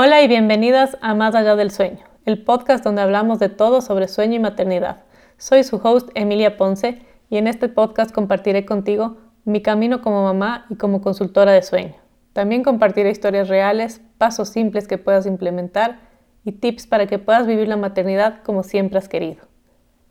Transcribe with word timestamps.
Hola 0.00 0.22
y 0.22 0.28
bienvenidas 0.28 0.96
a 1.00 1.12
Más 1.14 1.34
allá 1.34 1.56
del 1.56 1.72
sueño, 1.72 1.98
el 2.24 2.44
podcast 2.44 2.84
donde 2.84 3.02
hablamos 3.02 3.40
de 3.40 3.48
todo 3.48 3.80
sobre 3.80 4.06
sueño 4.06 4.36
y 4.36 4.38
maternidad. 4.38 5.02
Soy 5.38 5.64
su 5.64 5.80
host 5.82 6.10
Emilia 6.14 6.56
Ponce 6.56 7.02
y 7.28 7.36
en 7.36 7.48
este 7.48 7.68
podcast 7.68 8.12
compartiré 8.12 8.64
contigo 8.64 9.16
mi 9.44 9.60
camino 9.60 10.00
como 10.00 10.22
mamá 10.22 10.66
y 10.70 10.76
como 10.76 11.00
consultora 11.00 11.50
de 11.50 11.64
sueño. 11.64 11.96
También 12.32 12.62
compartiré 12.62 13.10
historias 13.10 13.48
reales, 13.48 14.00
pasos 14.18 14.50
simples 14.50 14.86
que 14.86 14.98
puedas 14.98 15.26
implementar 15.26 15.98
y 16.44 16.52
tips 16.52 16.86
para 16.86 17.08
que 17.08 17.18
puedas 17.18 17.48
vivir 17.48 17.66
la 17.66 17.76
maternidad 17.76 18.44
como 18.44 18.62
siempre 18.62 18.98
has 18.98 19.08
querido. 19.08 19.48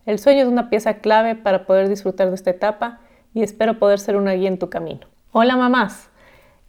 El 0.06 0.20
sueño 0.20 0.42
es 0.42 0.50
una 0.50 0.70
pieza 0.70 0.96
clave 0.96 1.36
para 1.36 1.66
poder 1.66 1.88
disfrutar 1.88 2.28
de 2.28 2.36
esta 2.36 2.50
etapa 2.50 3.00
y 3.34 3.42
espero 3.42 3.80
poder 3.80 4.00
ser 4.00 4.18
una 4.18 4.34
guía 4.34 4.50
en 4.50 4.60
tu 4.60 4.70
camino. 4.70 5.08
Hola 5.32 5.56
mamás, 5.56 6.10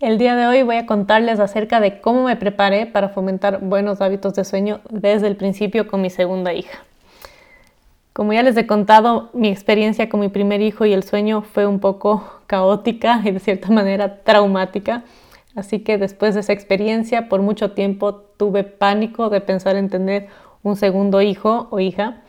el 0.00 0.16
día 0.16 0.36
de 0.36 0.46
hoy 0.46 0.62
voy 0.62 0.76
a 0.76 0.86
contarles 0.86 1.40
acerca 1.40 1.80
de 1.80 2.00
cómo 2.00 2.24
me 2.24 2.36
preparé 2.36 2.86
para 2.86 3.08
fomentar 3.08 3.60
buenos 3.60 4.00
hábitos 4.00 4.34
de 4.34 4.44
sueño 4.44 4.80
desde 4.90 5.26
el 5.26 5.36
principio 5.36 5.88
con 5.88 6.00
mi 6.00 6.10
segunda 6.10 6.52
hija. 6.52 6.78
Como 8.12 8.32
ya 8.32 8.42
les 8.42 8.56
he 8.56 8.66
contado, 8.66 9.30
mi 9.32 9.48
experiencia 9.48 10.08
con 10.08 10.20
mi 10.20 10.28
primer 10.28 10.60
hijo 10.60 10.84
y 10.86 10.92
el 10.92 11.02
sueño 11.02 11.42
fue 11.42 11.66
un 11.66 11.80
poco 11.80 12.24
caótica 12.46 13.20
y 13.24 13.32
de 13.32 13.40
cierta 13.40 13.70
manera 13.70 14.22
traumática. 14.22 15.02
Así 15.56 15.80
que 15.80 15.98
después 15.98 16.34
de 16.34 16.40
esa 16.40 16.52
experiencia, 16.52 17.28
por 17.28 17.42
mucho 17.42 17.72
tiempo 17.72 18.14
tuve 18.14 18.62
pánico 18.62 19.30
de 19.30 19.40
pensar 19.40 19.74
en 19.74 19.88
tener 19.88 20.28
un 20.62 20.76
segundo 20.76 21.22
hijo 21.22 21.66
o 21.70 21.80
hija. 21.80 22.22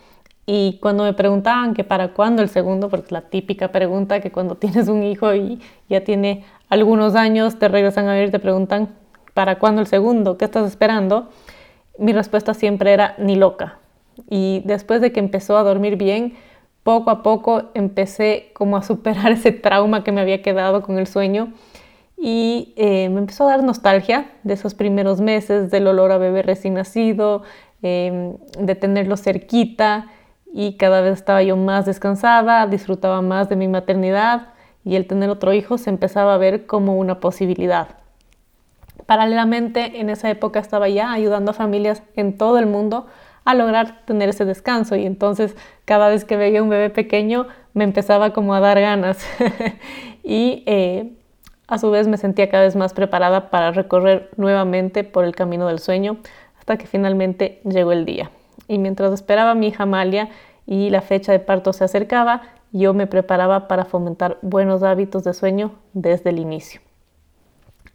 Y 0.52 0.80
cuando 0.82 1.04
me 1.04 1.14
preguntaban 1.14 1.76
que 1.76 1.84
para 1.84 2.14
cuándo 2.14 2.42
el 2.42 2.50
segundo, 2.50 2.90
porque 2.90 3.06
es 3.06 3.12
la 3.12 3.22
típica 3.22 3.68
pregunta 3.72 4.20
que 4.20 4.32
cuando 4.32 4.56
tienes 4.58 4.88
un 4.88 5.04
hijo 5.04 5.36
y 5.36 5.60
ya 5.90 6.04
tiene 6.04 6.44
algunos 6.70 7.14
años 7.14 7.60
te 7.60 7.68
regresan 7.68 8.08
a 8.08 8.14
ver 8.14 8.30
y 8.30 8.32
te 8.32 8.40
preguntan, 8.40 8.90
¿para 9.36 9.60
cuándo 9.60 9.80
el 9.80 9.86
segundo? 9.86 10.40
¿Qué 10.40 10.46
estás 10.46 10.66
esperando? 10.66 11.30
Mi 12.00 12.14
respuesta 12.14 12.56
siempre 12.56 12.94
era, 12.94 13.14
ni 13.20 13.36
loca. 13.36 13.78
Y 14.28 14.64
después 14.66 15.02
de 15.02 15.12
que 15.12 15.20
empezó 15.20 15.56
a 15.56 15.62
dormir 15.62 15.98
bien, 15.98 16.34
poco 16.82 17.12
a 17.12 17.22
poco 17.22 17.66
empecé 17.76 18.50
como 18.54 18.76
a 18.76 18.82
superar 18.82 19.32
ese 19.34 19.52
trauma 19.52 20.04
que 20.04 20.12
me 20.12 20.20
había 20.20 20.42
quedado 20.42 20.82
con 20.82 20.98
el 20.98 21.06
sueño 21.06 21.54
y 22.18 22.74
eh, 22.76 23.08
me 23.10 23.20
empezó 23.20 23.44
a 23.44 23.52
dar 23.52 23.64
nostalgia 23.64 24.32
de 24.42 24.56
esos 24.56 24.74
primeros 24.74 25.22
meses, 25.22 25.70
del 25.70 25.86
olor 25.86 26.12
a 26.12 26.18
bebé 26.18 26.42
recién 26.42 26.74
nacido, 26.74 27.44
em, 27.84 28.36
de 28.58 28.74
tenerlo 28.74 29.16
cerquita 29.16 30.08
y 30.54 30.78
cada 30.78 31.02
vez 31.02 31.14
estaba 31.14 31.44
yo 31.44 31.56
más 31.58 31.86
descansada, 31.86 32.66
disfrutaba 32.68 33.22
más 33.22 33.50
de 33.50 33.56
mi 33.56 33.68
maternidad 33.68 34.50
y 34.84 34.96
el 34.96 35.08
tener 35.08 35.30
otro 35.30 35.54
hijo 35.54 35.78
se 35.78 35.90
empezaba 35.90 36.34
a 36.34 36.38
ver 36.38 36.66
como 36.66 36.98
una 36.98 37.20
posibilidad. 37.20 37.88
Paralelamente, 39.06 40.00
en 40.00 40.10
esa 40.10 40.30
época 40.30 40.60
estaba 40.60 40.90
ya 40.90 41.12
ayudando 41.12 41.52
a 41.52 41.54
familias 41.54 42.04
en 42.16 42.38
todo 42.38 42.60
el 42.60 42.66
mundo 42.66 43.08
a 43.46 43.56
lograr 43.56 44.06
tener 44.06 44.30
ese 44.30 44.46
descanso 44.46 44.96
y 44.96 45.06
entonces 45.06 45.56
cada 45.86 46.10
vez 46.10 46.26
que 46.26 46.38
veía 46.38 46.62
un 46.62 46.70
bebé 46.70 46.90
pequeño 46.90 47.48
me 47.74 47.84
empezaba 47.84 48.34
como 48.34 48.54
a 48.54 48.60
dar 48.60 48.80
ganas 48.80 49.26
y 50.24 50.64
eh, 50.68 51.14
a 51.68 51.78
su 51.78 51.90
vez 51.90 52.08
me 52.08 52.18
sentía 52.18 52.50
cada 52.50 52.64
vez 52.64 52.76
más 52.76 52.94
preparada 52.94 53.50
para 53.50 53.72
recorrer 53.72 54.30
nuevamente 54.38 55.04
por 55.04 55.26
el 55.26 55.36
camino 55.36 55.68
del 55.68 55.80
sueño 55.80 56.18
hasta 56.60 56.78
que 56.78 56.86
finalmente 56.86 57.62
llegó 57.64 57.92
el 57.92 58.06
día. 58.06 58.30
Y 58.70 58.78
mientras 58.78 59.12
esperaba 59.12 59.52
a 59.52 59.56
mi 59.56 59.68
hija 59.68 59.84
Amalia 59.84 60.30
y 60.66 60.92
la 60.92 61.02
fecha 61.02 61.34
de 61.34 61.40
parto 61.40 61.74
se 61.74 61.84
acercaba, 61.84 62.44
yo 62.72 62.94
me 62.94 63.08
preparaba 63.08 63.68
para 63.68 63.84
fomentar 63.84 64.38
buenos 64.42 64.84
hábitos 64.84 65.24
de 65.24 65.34
sueño 65.34 65.74
desde 65.94 66.30
el 66.30 66.40
inicio. 66.40 66.80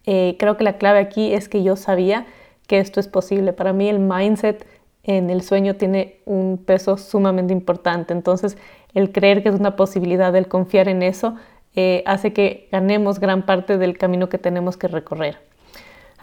Eh, 0.04 0.36
creo 0.38 0.56
que 0.56 0.64
la 0.64 0.76
clave 0.76 0.98
aquí 0.98 1.32
es 1.32 1.48
que 1.48 1.62
yo 1.62 1.76
sabía 1.76 2.26
que 2.66 2.80
esto 2.80 2.98
es 3.00 3.08
posible. 3.08 3.52
Para 3.52 3.72
mí 3.72 3.88
el 3.88 4.00
mindset 4.00 4.66
en 5.04 5.30
el 5.30 5.42
sueño 5.42 5.76
tiene 5.76 6.16
un 6.24 6.58
peso 6.58 6.96
sumamente 6.96 7.52
importante. 7.52 8.12
Entonces, 8.12 8.58
el 8.94 9.12
creer 9.12 9.42
que 9.42 9.50
es 9.50 9.54
una 9.54 9.76
posibilidad, 9.76 10.34
el 10.34 10.48
confiar 10.48 10.88
en 10.88 11.02
eso, 11.02 11.36
eh, 11.76 12.02
hace 12.06 12.32
que 12.32 12.68
ganemos 12.72 13.20
gran 13.20 13.46
parte 13.46 13.78
del 13.78 13.96
camino 13.96 14.28
que 14.28 14.38
tenemos 14.38 14.76
que 14.76 14.88
recorrer. 14.88 15.38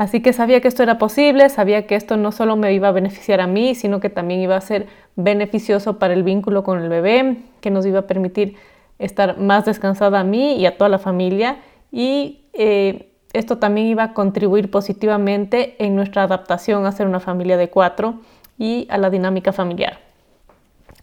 Así 0.01 0.19
que 0.22 0.34
sabía 0.34 0.62
que 0.62 0.67
esto 0.67 0.81
era 0.81 0.97
posible, 0.97 1.47
sabía 1.50 1.85
que 1.85 1.94
esto 1.94 2.17
no 2.17 2.31
solo 2.31 2.56
me 2.56 2.73
iba 2.73 2.88
a 2.88 2.91
beneficiar 2.91 3.39
a 3.39 3.45
mí, 3.45 3.75
sino 3.75 4.00
que 4.00 4.09
también 4.09 4.39
iba 4.39 4.56
a 4.56 4.62
ser 4.62 4.88
beneficioso 5.16 6.00
para 6.00 6.16
el 6.16 6.23
vínculo 6.23 6.63
con 6.63 6.81
el 6.81 6.89
bebé, 6.89 7.38
que 7.59 7.69
nos 7.69 7.85
iba 7.85 8.00
a 8.00 8.07
permitir 8.07 8.56
estar 8.97 9.38
más 9.38 9.66
descansada 9.66 10.22
a 10.22 10.23
mí 10.23 10.56
y 10.56 10.66
a 10.66 10.75
toda 10.75 10.89
la 10.89 10.97
familia. 10.97 11.57
Y 11.91 12.45
eh, 12.53 13.12
esto 13.34 13.59
también 13.59 13.85
iba 13.85 14.01
a 14.01 14.13
contribuir 14.16 14.72
positivamente 14.72 15.75
en 15.78 15.95
nuestra 15.95 16.23
adaptación 16.23 16.88
a 16.88 16.91
ser 16.91 17.06
una 17.06 17.19
familia 17.19 17.57
de 17.57 17.69
cuatro 17.69 18.16
y 18.57 18.88
a 18.89 18.97
la 18.97 19.12
dinámica 19.12 19.53
familiar. 19.53 20.00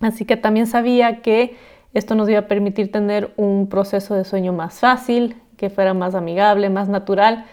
Así 0.00 0.24
que 0.24 0.36
también 0.36 0.66
sabía 0.66 1.22
que 1.22 1.56
esto 1.94 2.16
nos 2.16 2.28
iba 2.28 2.40
a 2.40 2.48
permitir 2.48 2.90
tener 2.90 3.32
un 3.36 3.68
proceso 3.68 4.16
de 4.16 4.24
sueño 4.24 4.52
más 4.52 4.80
fácil, 4.80 5.36
que 5.56 5.70
fuera 5.70 5.94
más 5.94 6.16
amigable, 6.16 6.68
más 6.68 6.88
natural 6.88 7.44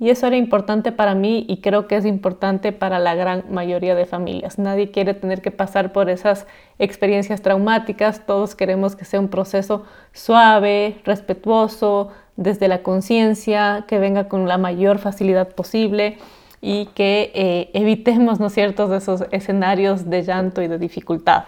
y 0.00 0.10
eso 0.10 0.26
era 0.26 0.36
importante 0.36 0.90
para 0.90 1.14
mí 1.14 1.46
y 1.48 1.58
creo 1.58 1.86
que 1.86 1.96
es 1.96 2.04
importante 2.04 2.72
para 2.72 2.98
la 2.98 3.14
gran 3.14 3.44
mayoría 3.50 3.94
de 3.94 4.06
familias. 4.06 4.58
Nadie 4.58 4.90
quiere 4.90 5.14
tener 5.14 5.40
que 5.40 5.52
pasar 5.52 5.92
por 5.92 6.10
esas 6.10 6.46
experiencias 6.80 7.42
traumáticas. 7.42 8.26
Todos 8.26 8.56
queremos 8.56 8.96
que 8.96 9.04
sea 9.04 9.20
un 9.20 9.28
proceso 9.28 9.84
suave, 10.12 11.00
respetuoso, 11.04 12.10
desde 12.36 12.66
la 12.66 12.82
conciencia, 12.82 13.84
que 13.86 14.00
venga 14.00 14.28
con 14.28 14.48
la 14.48 14.58
mayor 14.58 14.98
facilidad 14.98 15.50
posible 15.54 16.18
y 16.60 16.86
que 16.86 17.30
eh, 17.34 17.70
evitemos, 17.74 18.40
¿no 18.40 18.50
cierto?, 18.50 18.92
esos 18.94 19.24
escenarios 19.30 20.10
de 20.10 20.22
llanto 20.22 20.60
y 20.60 20.66
de 20.66 20.78
dificultad. 20.78 21.44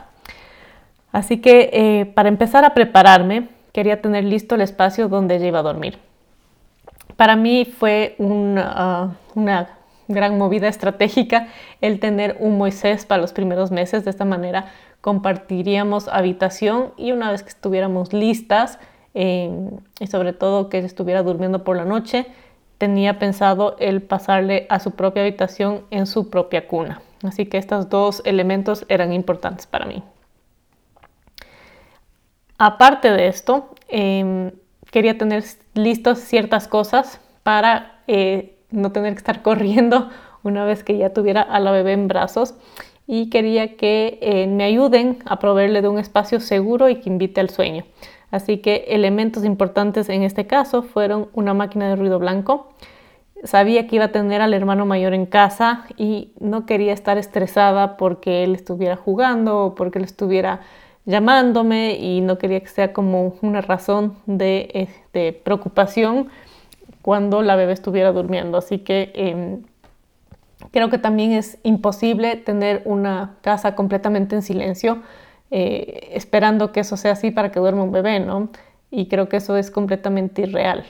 Así 1.11 1.39
que 1.41 1.71
eh, 1.73 2.07
para 2.07 2.29
empezar 2.29 2.65
a 2.65 2.75
prepararme, 2.75 3.49
quería 3.73 4.01
tener 4.01 4.25
listo 4.25 4.55
el 4.55 4.61
espacio 4.61 5.09
donde 5.09 5.37
ella 5.37 5.47
iba 5.49 5.59
a 5.59 5.63
dormir. 5.63 5.99
Para 7.17 7.37
mí 7.37 7.65
fue 7.65 8.15
una, 8.19 9.17
gran 10.09 10.39
movida 10.39 10.69
estratégica 10.69 11.49
el 11.81 11.99
tener 11.99 12.37
un 12.39 12.59
Moisés 12.59 13.07
para 13.07 13.21
los 13.21 13.33
primeros 13.33 13.71
meses. 13.71 14.05
De 14.05 14.11
esta 14.11 14.25
manera 14.25 14.67
compartiríamos 15.01 16.09
habitación 16.09 16.93
y 16.97 17.13
una 17.13 17.31
vez 17.31 17.43
que 17.43 17.49
estuviéramos 17.49 18.13
listas 18.13 18.79
em, 19.15 19.71
y 19.99 20.07
sobre 20.07 20.33
todo 20.33 20.69
que 20.69 20.79
estuviera 20.79 21.23
durmiendo 21.23 21.65
por 21.65 21.77
la 21.77 21.85
noche, 21.85 22.27
tenía 22.79 23.19
pensado 23.19 23.77
el 23.79 24.03
pasarle 24.03 24.67
a 24.69 24.79
su 24.79 24.93
propia 24.93 25.23
habitación 25.23 25.83
en 25.91 26.07
su 26.07 26.29
propia 26.29 26.69
cuna. 26.69 27.01
Así 27.23 27.47
que 27.47 27.57
estos 27.57 27.89
dos 27.89 28.23
elementos 28.25 28.85
eran 28.89 29.13
importantes 29.13 29.67
para 29.67 29.87
mí. 29.87 30.03
Aparte 32.59 33.11
de 33.11 33.29
esto, 33.29 33.71
em, 33.89 34.53
quería 34.97 35.19
tener 35.19 35.45
listos 35.75 36.21
ciertas 36.21 36.69
cosas 36.69 37.21
para 37.43 38.01
eh, 38.07 38.57
no 38.71 38.93
tener 38.93 39.13
que 39.13 39.19
estar 39.19 39.43
corriendo 39.49 40.09
una 40.43 40.65
vez 40.65 40.85
que 40.85 40.97
ya 40.97 41.13
tuviera 41.13 41.43
a 41.43 41.61
la 41.61 41.71
bebé 41.71 41.93
en 41.93 42.09
brazos 42.09 42.55
y 43.07 43.29
quería 43.29 43.77
que 43.77 44.19
eh, 44.23 44.47
me 44.47 44.65
ayuden 44.65 45.19
a 45.27 45.39
proveerle 45.39 45.83
de 45.83 45.89
un 45.89 45.99
espacio 45.99 46.41
seguro 46.41 46.89
y 46.89 47.01
que 47.01 47.11
invite 47.11 47.43
al 47.43 47.51
sueño. 47.51 47.85
Así 48.31 48.57
que 48.57 48.87
elementos 48.89 49.45
importantes 49.45 50.09
en 50.09 50.23
este 50.23 50.47
caso 50.47 50.83
fueron 50.83 51.29
una 51.35 51.53
máquina 51.53 51.91
de 51.91 51.97
ruido 51.97 52.19
blanco. 52.19 52.73
Sabía 53.45 53.87
que 53.87 53.97
iba 53.97 54.07
a 54.07 54.13
tener 54.13 54.41
al 54.41 54.55
hermano 54.55 54.87
mayor 54.87 55.13
en 55.13 55.27
casa 55.27 55.85
y 55.99 56.33
no 56.41 56.65
quería 56.65 56.95
estar 56.95 57.19
estresada 57.19 57.99
porque 57.99 58.45
él 58.45 58.55
estuviera 58.55 58.97
jugando 58.97 59.59
o 59.63 59.75
porque 59.75 59.99
él 59.99 60.07
estuviera 60.07 60.63
llamándome 61.07 61.95
y 61.95 62.21
no 62.21 62.37
quería 62.37 62.61
que 62.61 62.69
sea 62.69 62.93
como 62.93 63.37
una 63.41 63.63
razón 63.63 64.17
de, 64.27 64.71
este, 64.75 65.33
preocupación 65.33 66.29
cuando 67.01 67.43
la 67.43 67.57
bebé 67.57 67.73
estuviera 67.73 68.13
durmiendo. 68.13 68.59
Así 68.59 68.79
que 68.79 69.13
em, 69.15 69.63
creo 70.73 70.91
que 70.91 70.99
también 70.99 71.33
es 71.33 71.59
imposible 71.63 72.37
tener 72.37 72.83
una 72.85 73.37
casa 73.41 73.75
completamente 73.75 74.35
en 74.35 74.43
silencio 74.43 75.03
eh, 75.51 76.11
esperando 76.13 76.73
que 76.73 76.81
eso 76.81 76.97
sea 76.97 77.13
así 77.13 77.31
para 77.31 77.53
que 77.53 77.61
duerma 77.61 77.85
un 77.85 77.93
bebé, 77.93 78.19
¿no? 78.19 78.49
Y 78.91 79.07
creo 79.07 79.29
que 79.29 79.37
eso 79.37 79.57
es 79.57 79.71
completamente 79.71 80.43
irreal. 80.43 80.85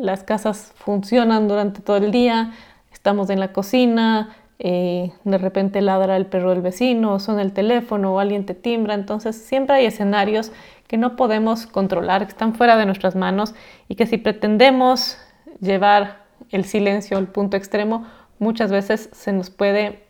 Las 0.00 0.22
casas 0.22 0.72
funcionan 0.76 1.48
durante 1.48 1.80
todo 1.80 1.96
el 1.96 2.12
día, 2.12 2.52
estamos 2.92 3.30
en 3.30 3.40
la 3.40 3.52
cocina, 3.52 4.36
eh, 4.64 5.10
de 5.24 5.38
repente 5.38 5.82
ladra 5.82 6.16
el 6.16 6.26
perro 6.26 6.50
del 6.50 6.62
vecino, 6.62 7.14
o 7.14 7.18
suena 7.18 7.42
el 7.42 7.52
teléfono 7.52 8.14
o 8.14 8.20
alguien 8.20 8.46
te 8.46 8.54
timbra. 8.54 8.94
Entonces 8.94 9.34
siempre 9.34 9.74
hay 9.74 9.86
escenarios 9.86 10.52
que 10.86 10.96
no 10.96 11.16
podemos 11.16 11.66
controlar, 11.66 12.24
que 12.24 12.30
están 12.30 12.54
fuera 12.54 12.76
de 12.76 12.86
nuestras 12.86 13.16
manos 13.16 13.56
y 13.88 13.96
que 13.96 14.06
si 14.06 14.18
pretendemos 14.18 15.18
llevar 15.58 16.22
el 16.52 16.64
silencio 16.64 17.18
al 17.18 17.26
punto 17.26 17.56
extremo, 17.56 18.06
muchas 18.38 18.70
veces 18.70 19.08
se 19.10 19.32
nos 19.32 19.50
puede 19.50 20.04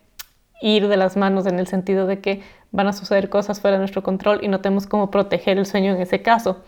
ir 0.61 0.87
de 0.87 0.97
las 0.97 1.17
manos 1.17 1.47
en 1.47 1.57
el 1.57 1.65
sentido 1.65 2.05
de 2.05 2.19
que 2.19 2.43
van 2.71 2.85
a 2.85 2.93
suceder 2.93 3.29
cosas 3.29 3.59
fuera 3.59 3.77
de 3.77 3.79
nuestro 3.79 4.03
control 4.03 4.41
y 4.43 4.49
no 4.49 4.61
tenemos 4.61 4.85
cómo 4.85 5.09
proteger 5.09 5.57
el 5.57 5.65
sueño 5.65 5.95
en 5.95 6.01
ese 6.01 6.21
caso. 6.21 6.61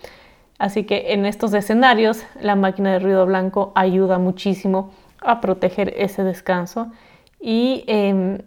Así 0.57 0.85
que 0.85 1.13
en 1.13 1.27
estos 1.27 1.53
escenarios 1.53 2.23
la 2.41 2.55
máquina 2.55 2.93
de 2.93 2.99
ruido 2.99 3.27
blanco 3.27 3.73
ayuda 3.75 4.17
muchísimo 4.17 4.91
a 5.21 5.39
proteger 5.39 5.93
ese 5.97 6.23
descanso 6.23 6.91
Y 7.39 7.83
em, 7.87 8.39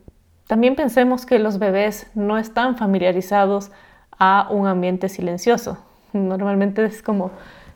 también 0.47 0.77
pensemos 0.77 1.27
que 1.27 1.39
los 1.39 1.59
bebés 1.59 2.11
no 2.15 2.39
están 2.39 2.77
familiarizados 2.77 3.71
a 4.19 4.49
un 4.51 4.67
ambiente 4.67 5.09
silencioso. 5.09 5.79
Normalmente 6.13 6.85
es 6.85 7.03
como 7.03 7.31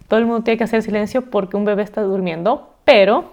todo 0.08 0.20
el 0.20 0.26
mundo 0.26 0.42
tiene 0.42 0.58
que 0.58 0.64
hacer 0.64 0.82
silencio 0.82 1.30
porque 1.30 1.56
un 1.56 1.64
bebé 1.64 1.82
está 1.82 2.02
durmiendo, 2.02 2.74
pero 2.84 3.32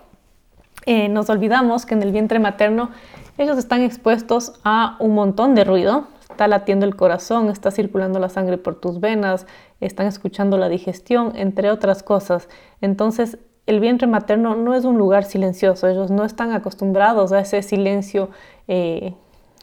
eh, 0.85 1.09
nos 1.09 1.29
olvidamos 1.29 1.85
que 1.85 1.93
en 1.93 2.03
el 2.03 2.11
vientre 2.11 2.39
materno 2.39 2.91
ellos 3.37 3.57
están 3.57 3.81
expuestos 3.81 4.59
a 4.63 4.95
un 4.99 5.13
montón 5.15 5.55
de 5.55 5.63
ruido. 5.63 6.07
Está 6.29 6.47
latiendo 6.47 6.85
el 6.85 6.95
corazón, 6.95 7.49
está 7.49 7.71
circulando 7.71 8.19
la 8.19 8.29
sangre 8.29 8.57
por 8.57 8.79
tus 8.79 8.99
venas, 9.01 9.45
están 9.81 10.07
escuchando 10.07 10.57
la 10.57 10.69
digestión, 10.69 11.33
entre 11.35 11.69
otras 11.69 12.01
cosas. 12.01 12.47
Entonces, 12.79 13.37
el 13.69 13.79
vientre 13.79 14.07
materno 14.07 14.55
no 14.55 14.73
es 14.73 14.83
un 14.83 14.97
lugar 14.97 15.25
silencioso. 15.25 15.87
Ellos 15.87 16.09
no 16.09 16.25
están 16.25 16.53
acostumbrados 16.53 17.31
a 17.31 17.39
ese 17.39 17.61
silencio 17.61 18.29
eh, 18.67 19.13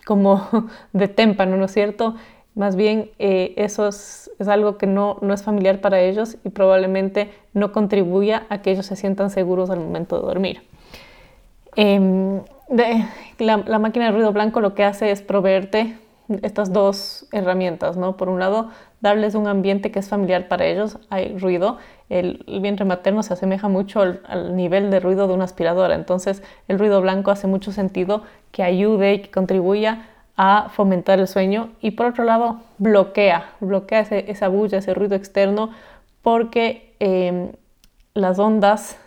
como 0.05 0.47
de 0.93 1.09
témpano, 1.09 1.57
¿no 1.57 1.65
es 1.65 1.73
cierto? 1.73 2.15
Más 2.55 2.77
bien, 2.77 3.11
eh, 3.19 3.53
eso 3.57 3.89
es, 3.89 4.31
algo 4.47 4.79
que 4.79 4.87
no, 4.87 5.19
es 5.35 5.43
familiar 5.43 5.81
para 5.81 6.01
ellos 6.01 6.37
y 6.45 6.51
probablemente 6.51 7.33
no 7.53 7.73
contribuya 7.73 8.47
a 8.49 8.63
que 8.63 8.71
ellos 8.71 8.87
se 8.87 8.95
sientan 8.95 9.29
seguros 9.29 9.71
al 9.71 9.81
momento 9.81 10.21
de 10.21 10.27
dormir. 10.27 10.63
Em, 11.75 12.41
la, 13.39 13.79
máquina 13.81 14.07
de 14.07 14.13
ruido 14.13 14.33
blanco 14.33 14.61
lo 14.61 14.75
que 14.75 14.85
hace 14.85 15.11
es 15.11 15.21
proveerte 15.21 15.99
estas 16.43 16.73
dos 16.73 17.27
herramientas, 17.33 17.97
¿no? 17.97 18.17
Por 18.17 18.29
un 18.29 18.39
lado, 18.39 18.71
darles 19.01 19.35
un 19.35 19.49
ambiente 19.49 19.91
que 19.91 19.99
es 19.99 20.09
familiar 20.09 20.49
para 20.49 20.65
ellos, 20.65 20.99
hay 21.11 21.37
ruido, 21.37 21.79
el, 22.09 22.45
vientre 22.61 22.85
materno 22.85 23.23
se 23.23 23.35
asemeja 23.35 23.69
mucho 23.69 24.01
al, 24.01 24.57
nivel 24.57 24.91
de 24.91 25.01
ruido 25.01 25.27
de 25.27 25.35
una 25.35 25.45
aspiradora, 25.45 25.95
entonces 25.95 26.43
el 26.69 26.79
ruido 26.79 27.01
blanco 27.01 27.31
hace 27.31 27.47
mucho 27.47 27.73
sentido 27.73 28.23
que 28.53 28.63
ayude 28.63 29.15
y 29.15 29.23
que 29.23 29.31
contribuya 29.31 30.07
a 30.37 30.69
fomentar 30.71 31.19
el 31.19 31.29
sueño 31.29 31.71
y 31.81 31.93
por 31.93 32.07
otro 32.07 32.25
lado 32.25 32.61
bloquea, 32.79 33.51
bloquea 33.61 34.01
esa 34.01 34.49
bulla, 34.49 34.79
ese 34.79 34.95
ruido 34.95 35.15
externo 35.17 35.71
porque 36.23 36.95
em, 37.01 37.53
las 38.15 38.39
ondas, 38.39 38.99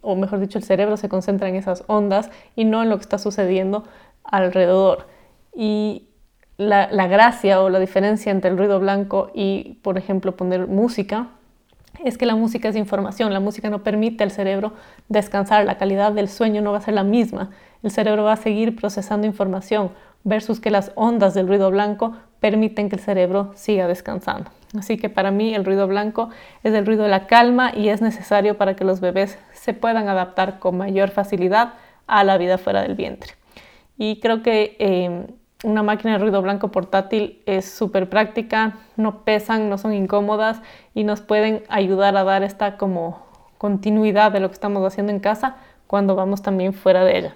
o 0.00 0.14
mejor 0.16 0.40
dicho 0.40 0.58
el 0.58 0.64
cerebro 0.64 0.96
se 0.96 1.08
concentra 1.08 1.48
en 1.48 1.56
esas 1.56 1.84
ondas 1.86 2.30
y 2.56 2.64
no 2.64 2.82
en 2.82 2.90
lo 2.90 2.96
que 2.96 3.02
está 3.02 3.18
sucediendo 3.18 3.84
alrededor. 4.24 5.06
Y 5.54 6.08
la 6.56 7.06
gracia 7.06 7.62
o 7.62 7.70
la 7.70 7.78
diferencia 7.78 8.32
entre 8.32 8.50
el 8.50 8.58
ruido 8.58 8.80
blanco 8.80 9.30
y, 9.32 9.78
por 9.82 9.96
ejemplo, 9.96 10.36
poner 10.36 10.66
música 10.66 11.28
es 12.04 12.18
que 12.18 12.26
la 12.26 12.34
música 12.34 12.68
es 12.68 12.76
información, 12.76 13.32
la 13.32 13.40
música 13.40 13.70
no 13.70 13.82
permite 13.82 14.24
al 14.24 14.30
cerebro 14.30 14.72
descansar, 15.08 15.64
la 15.64 15.78
calidad 15.78 16.12
del 16.12 16.28
sueño 16.28 16.62
no 16.62 16.72
va 16.72 16.78
a 16.78 16.82
ser 16.82 16.94
la 16.94 17.04
misma, 17.04 17.50
el 17.82 17.90
cerebro 17.90 18.24
va 18.24 18.32
a 18.32 18.36
seguir 18.36 18.76
procesando 18.76 19.26
información 19.26 19.90
versus 20.24 20.60
que 20.60 20.70
las 20.70 20.92
ondas 20.94 21.34
del 21.34 21.48
ruido 21.48 21.70
blanco 21.70 22.16
permiten 22.40 22.88
que 22.88 22.96
el 22.96 23.02
cerebro 23.02 23.52
siga 23.54 23.86
descansando. 23.86 24.50
Así 24.78 24.98
que 24.98 25.08
para 25.08 25.30
mí 25.30 25.54
el 25.54 25.64
ruido 25.64 25.86
blanco 25.86 26.28
es 26.62 26.74
el 26.74 26.84
ruido 26.84 27.04
de 27.04 27.08
la 27.08 27.26
calma 27.26 27.72
y 27.74 27.88
es 27.88 28.02
necesario 28.02 28.58
para 28.58 28.76
que 28.76 28.84
los 28.84 29.00
bebés 29.00 29.38
se 29.52 29.72
puedan 29.74 30.08
adaptar 30.08 30.58
con 30.58 30.76
mayor 30.76 31.10
facilidad 31.10 31.74
a 32.06 32.24
la 32.24 32.36
vida 32.38 32.58
fuera 32.58 32.82
del 32.82 32.94
vientre. 32.94 33.32
Y 33.96 34.20
creo 34.20 34.42
que 34.42 34.76
em, 34.78 35.26
una 35.64 35.82
máquina 35.82 36.12
de 36.12 36.18
ruido 36.18 36.40
blanco 36.40 36.68
portátil 36.68 37.42
es 37.46 37.70
súper 37.70 38.08
práctica, 38.08 38.78
no 38.96 39.24
pesan, 39.24 39.68
no 39.68 39.78
son 39.78 39.92
incómodas 39.92 40.62
y 40.94 41.04
nos 41.04 41.20
pueden 41.20 41.64
ayudar 41.68 42.16
a 42.16 42.24
dar 42.24 42.42
esta 42.42 42.76
como 42.76 43.26
continuidad 43.58 44.30
de 44.30 44.40
lo 44.40 44.48
que 44.48 44.54
estamos 44.54 44.86
haciendo 44.86 45.12
en 45.12 45.20
casa 45.20 45.56
cuando 45.88 46.14
vamos 46.14 46.42
también 46.42 46.72
fuera 46.72 47.04
de 47.04 47.18
ella. 47.18 47.34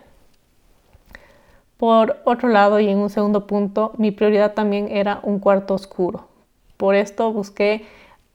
Por 1.78 2.20
otro 2.24 2.48
lado, 2.48 2.78
y 2.78 2.88
en 2.88 2.98
un 2.98 3.10
segundo 3.10 3.48
punto, 3.48 3.92
mi 3.98 4.12
prioridad 4.12 4.54
también 4.54 4.86
era 4.88 5.18
un 5.24 5.40
cuarto 5.40 5.74
oscuro. 5.74 6.28
Por 6.76 6.94
esto 6.94 7.32
busqué 7.32 7.84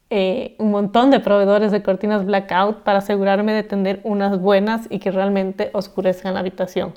eh, 0.10 0.56
un 0.58 0.72
montón 0.72 1.12
de 1.12 1.22
proveedores 1.22 1.72
de 1.72 1.82
cortinas 1.82 2.26
blackout 2.26 2.80
para 2.80 2.98
asegurarme 2.98 3.54
de 3.54 3.64
tener 3.64 4.02
unas 4.04 4.38
buenas 4.38 4.88
y 4.90 5.00
que 5.00 5.12
realmente 5.12 5.70
oscurezcan 5.72 6.34
la 6.34 6.42
habitación. 6.42 6.94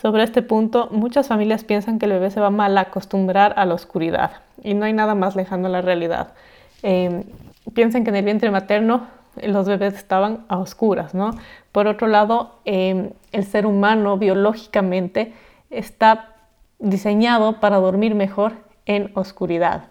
Sobre 0.00 0.24
este 0.24 0.42
punto, 0.42 0.88
muchas 0.92 1.28
familias 1.28 1.64
piensan 1.64 1.98
que 1.98 2.04
el 2.04 2.12
bebé 2.12 2.30
se 2.30 2.38
va 2.38 2.48
a 2.48 2.50
mal 2.50 2.76
acostumbrar 2.76 3.54
a 3.56 3.64
la 3.64 3.72
oscuridad 3.72 4.42
y 4.62 4.74
no 4.74 4.84
hay 4.84 4.92
nada 4.92 5.14
más 5.14 5.36
lejano 5.36 5.68
a 5.68 5.70
la 5.70 5.80
realidad. 5.80 6.34
Em, 6.82 7.24
piensan 7.72 8.04
que 8.04 8.10
en 8.10 8.16
el 8.16 8.24
vientre 8.24 8.50
materno 8.50 9.06
los 9.42 9.66
bebés 9.66 9.94
estaban 9.94 10.44
a 10.48 10.58
oscuras, 10.58 11.14
¿no? 11.14 11.30
Por 11.72 11.86
otro 11.86 12.08
lado, 12.08 12.60
em, 12.66 13.10
el 13.32 13.44
ser 13.44 13.64
humano 13.64 14.18
biológicamente 14.18 15.32
está 15.70 16.34
diseñado 16.78 17.58
para 17.58 17.78
dormir 17.78 18.14
mejor 18.14 18.52
en 18.84 19.10
oscuridad. 19.14 19.84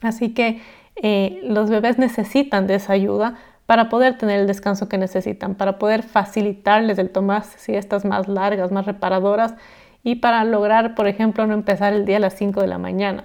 Así 0.00 0.34
que 0.34 0.60
eh, 0.96 1.40
los 1.44 1.70
bebés 1.70 1.96
necesitan 1.96 2.66
de 2.66 2.74
esa 2.74 2.92
ayuda 2.94 3.36
para 3.66 3.88
poder 3.88 4.18
tener 4.18 4.40
el 4.40 4.46
descanso 4.46 4.88
que 4.88 4.98
necesitan, 4.98 5.54
para 5.54 5.78
poder 5.78 6.02
facilitarles 6.02 6.98
el 6.98 7.10
tomar 7.10 7.44
siestas 7.44 8.04
más 8.04 8.28
largas, 8.28 8.72
más 8.72 8.86
reparadoras 8.86 9.54
y 10.02 10.16
para 10.16 10.44
lograr, 10.44 10.94
por 10.94 11.06
ejemplo, 11.06 11.46
no 11.46 11.54
empezar 11.54 11.92
el 11.92 12.04
día 12.04 12.16
a 12.16 12.20
las 12.20 12.34
5 12.34 12.60
de 12.60 12.66
la 12.66 12.78
mañana. 12.78 13.24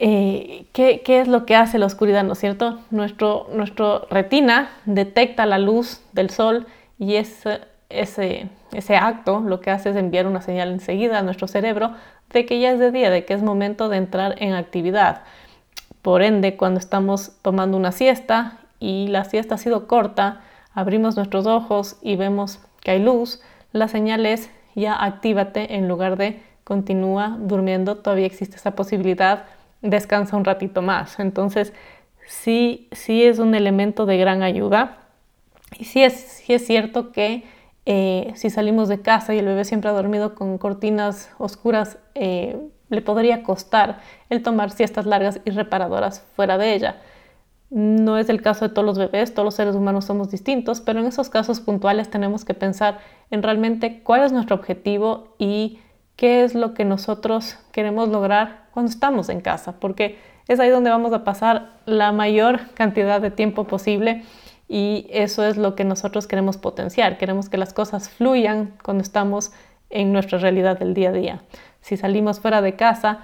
Eh, 0.00 0.66
¿qué, 0.72 1.02
es 1.06 1.26
lo 1.26 1.44
que 1.44 1.56
hace 1.56 1.78
la 1.78 1.86
oscuridad, 1.86 2.22
no 2.22 2.34
es 2.34 2.38
cierto? 2.38 2.78
Nuestro, 2.90 3.48
nuestro 3.52 4.06
retina 4.10 4.70
detecta 4.84 5.44
la 5.44 5.58
luz 5.58 6.02
del 6.12 6.30
sol 6.30 6.66
y 6.98 7.16
es 7.16 7.44
ese, 7.88 8.48
ese 8.72 8.96
acto 8.96 9.40
lo 9.40 9.60
que 9.60 9.70
hace 9.70 9.90
es 9.90 9.96
enviar 9.96 10.26
una 10.26 10.42
señal 10.42 10.70
enseguida 10.70 11.18
a 11.18 11.22
nuestro 11.22 11.48
cerebro 11.48 11.92
de 12.32 12.46
que 12.46 12.60
ya 12.60 12.70
es 12.70 12.78
de 12.78 12.92
día, 12.92 13.10
de 13.10 13.24
que 13.24 13.34
es 13.34 13.42
momento 13.42 13.88
de 13.88 13.96
entrar 13.96 14.34
en 14.38 14.54
actividad. 14.54 15.22
Por 16.02 16.22
ende, 16.22 16.56
cuando 16.56 16.78
estamos 16.78 17.32
tomando 17.42 17.76
una 17.76 17.92
siesta 17.92 18.58
y 18.80 19.08
la 19.08 19.24
siesta 19.24 19.56
ha 19.56 19.58
sido 19.58 19.86
corta, 19.86 20.40
abrimos 20.72 21.16
nuestros 21.16 21.46
ojos 21.46 21.96
y 22.02 22.16
vemos 22.16 22.60
que 22.80 22.92
hay 22.92 23.02
luz, 23.02 23.40
la 23.72 23.88
señal 23.88 24.26
es 24.26 24.50
ya 24.74 24.94
actívate 24.94 25.76
en 25.76 25.88
lugar 25.88 26.16
de 26.16 26.42
continúa 26.64 27.36
durmiendo, 27.40 27.96
todavía 27.96 28.26
existe 28.26 28.56
esa 28.56 28.72
posibilidad, 28.72 29.44
descansa 29.82 30.36
un 30.36 30.44
ratito 30.44 30.82
más. 30.82 31.18
Entonces, 31.18 31.72
sí, 32.26 32.88
sí 32.92 33.24
es 33.24 33.38
un 33.38 33.54
elemento 33.54 34.06
de 34.06 34.18
gran 34.18 34.42
ayuda. 34.42 34.98
Y 35.78 35.84
sí 35.84 36.02
es, 36.02 36.14
sí 36.14 36.54
es 36.54 36.66
cierto 36.66 37.12
que 37.12 37.44
eh, 37.86 38.32
si 38.36 38.50
salimos 38.50 38.88
de 38.88 39.00
casa 39.00 39.34
y 39.34 39.38
el 39.38 39.46
bebé 39.46 39.64
siempre 39.64 39.90
ha 39.90 39.94
dormido 39.94 40.34
con 40.34 40.58
cortinas 40.58 41.30
oscuras, 41.38 41.98
eh, 42.14 42.58
le 42.90 43.02
podría 43.02 43.42
costar 43.42 44.00
el 44.28 44.42
tomar 44.42 44.70
siestas 44.70 45.06
largas 45.06 45.40
y 45.44 45.50
reparadoras 45.50 46.24
fuera 46.36 46.58
de 46.58 46.74
ella. 46.74 46.96
No 47.70 48.16
es 48.16 48.30
el 48.30 48.40
caso 48.40 48.66
de 48.66 48.74
todos 48.74 48.86
los 48.86 48.98
bebés, 48.98 49.34
todos 49.34 49.44
los 49.44 49.54
seres 49.54 49.74
humanos 49.74 50.06
somos 50.06 50.30
distintos, 50.30 50.80
pero 50.80 51.00
en 51.00 51.06
esos 51.06 51.28
casos 51.28 51.60
puntuales 51.60 52.10
tenemos 52.10 52.44
que 52.44 52.54
pensar 52.54 52.98
en 53.30 53.42
realmente 53.42 54.02
cuál 54.02 54.22
es 54.22 54.32
nuestro 54.32 54.56
objetivo 54.56 55.34
y 55.38 55.78
qué 56.16 56.44
es 56.44 56.54
lo 56.54 56.72
que 56.72 56.84
nosotros 56.84 57.58
queremos 57.70 58.08
lograr 58.08 58.68
cuando 58.72 58.90
estamos 58.90 59.28
en 59.28 59.40
casa, 59.40 59.78
porque 59.80 60.18
es 60.48 60.58
ahí 60.60 60.70
donde 60.70 60.88
vamos 60.88 61.12
a 61.12 61.24
pasar 61.24 61.72
la 61.84 62.10
mayor 62.10 62.70
cantidad 62.74 63.20
de 63.20 63.30
tiempo 63.30 63.64
posible 63.64 64.24
y 64.66 65.06
eso 65.10 65.44
es 65.44 65.58
lo 65.58 65.74
que 65.74 65.84
nosotros 65.84 66.26
queremos 66.26 66.56
potenciar. 66.56 67.18
Queremos 67.18 67.48
que 67.48 67.58
las 67.58 67.74
cosas 67.74 68.08
fluyan 68.08 68.74
cuando 68.82 69.02
estamos 69.02 69.52
en 69.90 70.12
nuestra 70.12 70.38
realidad 70.38 70.78
del 70.78 70.94
día 70.94 71.10
a 71.10 71.12
día. 71.12 71.42
Si 71.80 71.96
salimos 71.96 72.40
fuera 72.40 72.62
de 72.62 72.76
casa 72.76 73.20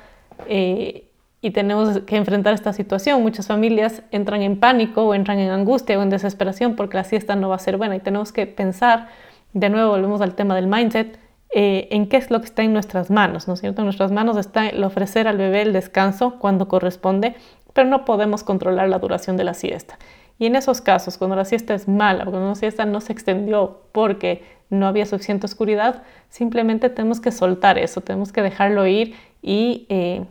eh, 0.49 1.11
y 1.45 1.51
tenemos 1.51 2.01
que 2.07 2.17
enfrentar 2.17 2.55
esta 2.55 2.73
situación, 2.73 3.21
muchas 3.21 3.49
familias 3.49 4.03
entran 4.13 4.41
en 4.41 4.59
pánico 4.59 5.05
o 5.05 5.15
entran 5.15 5.39
en 5.39 5.51
angustia 5.51 5.99
o 5.99 6.03
en 6.03 6.09
desesperación 6.09 6.75
porque 6.75 6.97
la 6.97 7.05
siesta 7.05 7.37
no 7.37 7.51
va 7.51 7.57
a 7.57 7.59
ser 7.59 7.77
buena 7.77 7.97
y 7.97 8.01
tenemos 8.01 8.33
que 8.33 8.47
pensar, 8.47 9.09
de 9.53 9.69
nuevo 9.69 9.91
volvemos 9.91 10.23
al 10.23 10.35
tema 10.37 10.55
del 10.55 10.69
mindset, 10.69 11.19
eh, 11.55 11.87
en 11.91 12.09
qué 12.09 12.17
es 12.17 12.31
lo 12.31 12.41
que 12.41 12.47
está 12.47 12.63
en 12.63 12.73
nuestras 12.73 13.11
manos, 13.11 13.47
¿no 13.47 13.53
es 13.53 13.61
cierto? 13.61 13.83
En 13.83 13.85
nuestras 13.85 14.11
manos 14.11 14.39
está 14.39 14.67
el 14.69 14.83
ofrecer 14.85 15.29
al 15.29 15.37
bebé 15.37 15.61
el 15.61 15.75
descanso 15.75 16.39
cuando 16.39 16.67
corresponde, 16.67 17.35
pero 17.75 17.91
no 17.91 18.07
podemos 18.07 18.43
controlar 18.43 18.89
la 18.89 18.99
duración 18.99 19.37
de 19.37 19.45
la 19.45 19.53
siesta. 19.53 19.99
Y 20.39 20.47
en 20.47 20.57
esos 20.57 20.81
casos, 20.81 21.19
cuando 21.19 21.37
la 21.37 21.45
siesta 21.45 21.75
es 21.75 21.89
mala, 21.89 22.25
cuando 22.25 22.49
la 22.49 22.55
siesta 22.55 22.87
no 22.87 23.03
se 23.03 23.13
extendió 23.13 23.83
porque 23.93 24.43
no 24.71 24.87
había 24.87 25.05
suficiente 25.05 25.45
oscuridad, 25.45 26.05
simplemente 26.31 26.89
tenemos 26.89 27.21
que 27.21 27.31
soltar 27.33 27.77
eso, 27.77 28.01
tenemos 28.01 28.33
que 28.33 28.41
dejarlo 28.41 28.87
ir 28.87 29.15
y 29.43 29.85
eh, 29.91 30.25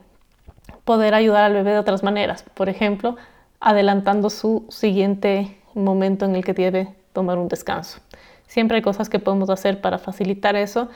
poder 0.85 1.13
ayudar 1.13 1.43
al 1.43 1.53
bebé 1.53 1.71
de 1.71 1.79
otras 1.79 2.03
maneras. 2.03 2.43
Por 2.53 2.69
ejemplo, 2.69 3.15
adelantando 3.59 4.29
su 4.29 4.65
siguiente 4.69 5.57
momento 5.73 6.25
en 6.25 6.35
el 6.35 6.43
que 6.43 6.53
debe 6.53 6.89
tomar 7.13 7.37
un 7.37 7.47
descanso. 7.47 7.99
Siempre 8.47 8.77
hay 8.77 8.83
cosas 8.83 9.09
que 9.09 9.19
podemos 9.19 9.49
hacer 9.49 9.81
para 9.81 9.97
facilitar 9.97 10.55
eso 10.55 10.89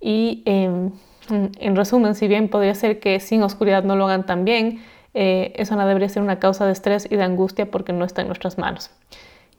y 0.00 0.42
em, 0.46 0.90
en 1.30 1.76
resumen, 1.76 2.14
si 2.14 2.28
bien 2.28 2.48
podría 2.48 2.74
ser 2.74 3.00
que 3.00 3.20
sin 3.20 3.42
oscuridad 3.42 3.84
no 3.84 3.96
lo 3.96 4.06
hagan 4.06 4.26
tan 4.26 4.44
bien, 4.44 4.82
eh, 5.14 5.52
eso 5.56 5.76
no 5.76 5.86
debería 5.86 6.08
ser 6.08 6.22
una 6.22 6.38
causa 6.38 6.66
de 6.66 6.72
estrés 6.72 7.06
y 7.10 7.16
de 7.16 7.22
angustia 7.22 7.70
porque 7.70 7.92
no 7.92 8.04
está 8.04 8.22
en 8.22 8.28
nuestras 8.28 8.58
manos. 8.58 8.90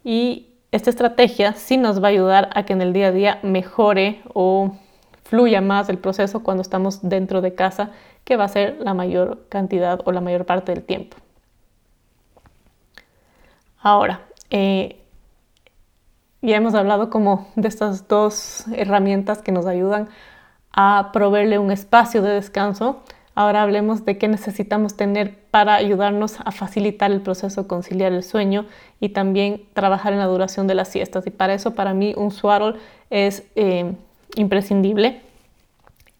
Y 0.04 0.48
esta 0.72 0.90
estrategia 0.90 1.54
sí 1.54 1.78
nos 1.78 2.04
va 2.04 2.08
a 2.08 2.12
ayudar 2.12 2.50
a 2.54 2.66
que 2.66 2.74
en 2.74 2.82
el 2.82 2.94
día 2.94 3.08
a 3.08 3.12
día 3.12 3.40
mejore 3.42 4.22
o 4.34 4.74
fluya 5.24 5.62
más 5.62 5.90
el 5.90 5.98
proceso 5.98 6.44
cuando 6.44 6.62
estamos 6.62 7.08
dentro 7.08 7.42
de 7.42 7.56
casa, 7.56 7.92
que 8.26 8.36
va 8.36 8.44
a 8.44 8.50
ser 8.50 8.78
la 8.82 8.94
mayor 8.94 9.46
cantidad 9.48 10.02
o 10.04 10.12
la 10.12 10.20
mayor 10.20 10.46
parte 10.46 10.74
del 10.74 10.84
tiempo. 10.84 11.16
Ahora, 13.80 14.22
eh, 14.50 15.00
ya 16.42 16.58
hemos 16.58 16.74
hablado 16.74 17.10
como 17.10 17.48
de 17.56 17.68
estas 17.68 18.08
dos 18.08 18.66
herramientas 18.76 19.42
que 19.42 19.52
nos 19.52 19.66
ayudan 19.68 20.10
a 20.72 21.12
proveerle 21.14 21.60
un 21.60 21.72
espacio 21.72 22.22
de 22.22 22.32
descanso. 22.32 23.02
Ahora 23.36 23.62
hablemos 23.62 24.06
de 24.06 24.18
qué 24.18 24.28
necesitamos 24.28 24.96
tener 24.96 25.38
para 25.52 25.76
ayudarnos 25.76 26.40
a 26.44 26.52
facilitar 26.52 27.12
el 27.12 27.22
proceso 27.22 27.68
conciliar 27.68 28.12
el 28.12 28.24
sueño 28.24 28.66
y 29.00 29.10
también 29.10 29.64
trabajar 29.74 30.14
en 30.14 30.20
la 30.20 30.26
duración 30.26 30.68
de 30.68 30.76
las 30.76 30.88
siestas. 30.90 31.28
Y 31.28 31.30
para 31.30 31.54
eso, 31.54 31.76
para 31.76 31.94
mí, 31.94 32.14
un 32.18 32.32
swaddle 32.32 32.80
es 33.10 33.44
eh, 33.56 33.94
imprescindible. 34.36 35.22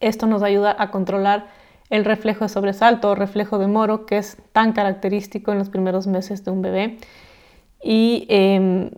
Esto 0.00 0.26
nos 0.26 0.42
ayuda 0.42 0.76
a 0.78 0.90
controlar 0.90 1.46
el 1.90 2.04
reflejo 2.04 2.44
de 2.44 2.48
sobresalto 2.48 3.10
o 3.10 3.14
reflejo 3.14 3.58
de 3.58 3.66
moro, 3.66 4.06
que 4.06 4.18
es 4.18 4.38
tan 4.52 4.72
característico 4.72 5.52
en 5.52 5.58
los 5.58 5.68
primeros 5.68 6.06
meses 6.06 6.44
de 6.44 6.50
un 6.50 6.62
bebé. 6.62 6.98
Y 7.82 8.26
em, 8.28 8.90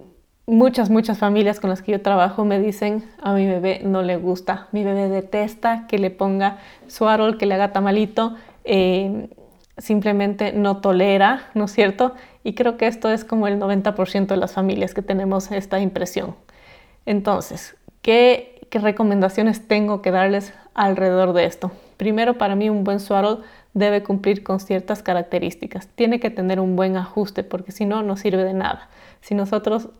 muchas, 0.46 0.88
muchas 0.88 1.18
familias 1.18 1.60
con 1.60 1.70
las 1.70 1.82
que 1.82 1.92
yo 1.92 2.02
trabajo 2.02 2.44
me 2.44 2.58
dicen, 2.58 3.04
a 3.22 3.34
mi 3.34 3.46
bebé 3.46 3.82
no 3.84 4.02
le 4.02 4.16
gusta, 4.16 4.68
mi 4.72 4.84
bebé 4.84 5.08
detesta 5.08 5.86
que 5.86 5.98
le 5.98 6.10
ponga 6.10 6.58
suarol, 6.86 7.36
que 7.36 7.46
le 7.46 7.54
haga 7.54 7.72
tamalito, 7.72 8.34
eh, 8.64 9.28
simplemente 9.76 10.52
no 10.52 10.78
tolera, 10.78 11.50
¿no 11.54 11.66
es 11.66 11.72
cierto? 11.72 12.14
Y 12.42 12.54
creo 12.54 12.76
que 12.76 12.86
esto 12.86 13.10
es 13.10 13.24
como 13.24 13.46
el 13.46 13.58
90% 13.58 14.26
de 14.26 14.36
las 14.36 14.52
familias 14.52 14.94
que 14.94 15.02
tenemos 15.02 15.52
esta 15.52 15.80
impresión. 15.80 16.34
Entonces, 17.06 17.76
¿qué, 18.02 18.66
¿qué, 18.70 18.78
recomendaciones 18.78 19.68
tengo 19.68 20.02
que 20.02 20.10
darles 20.10 20.52
alrededor 20.74 21.32
de 21.32 21.44
esto? 21.44 21.70
Primero, 21.98 22.38
para 22.38 22.54
mí 22.54 22.70
un 22.70 22.84
buen 22.84 23.00
swaddle 23.00 23.40
debe 23.74 24.02
cumplir 24.02 24.42
con 24.42 24.60
ciertas 24.60 25.02
características. 25.02 25.88
Tiene 25.88 26.20
que 26.20 26.30
tener 26.30 26.60
un 26.60 26.76
buen 26.76 26.96
ajuste 26.96 27.42
porque 27.42 27.72
si 27.72 27.84
no, 27.84 28.02
no 28.02 28.16
sirve 28.16 28.44
de 28.44 28.54
nada. 28.54 28.88
Si 29.20 29.34
nosotros 29.34 29.90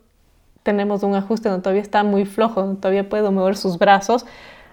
tenemos 0.62 1.02
un 1.02 1.14
ajuste 1.14 1.48
donde 1.48 1.62
todavía 1.62 1.82
está 1.82 2.04
muy 2.04 2.24
flojo, 2.24 2.62
donde 2.62 2.80
todavía 2.80 3.08
puede 3.08 3.28
mover 3.30 3.56
sus 3.56 3.78
brazos, 3.78 4.26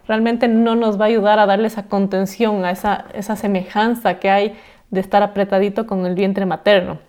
realmente 0.07 0.47
no 0.47 0.75
nos 0.75 0.99
va 0.99 1.05
a 1.05 1.07
ayudar 1.07 1.39
a 1.39 1.47
darle 1.47 1.67
esa 1.67 1.87
contención, 1.87 2.63
a 2.63 2.71
esa, 2.71 3.05
esa 3.13 3.35
semejanza 3.35 4.19
que 4.19 4.29
hay 4.29 4.55
de 4.91 4.99
estar 5.01 5.23
apretadito 5.23 5.87
con 5.87 6.05
el 6.05 6.13
vientre 6.13 6.45
materno. 6.45 6.99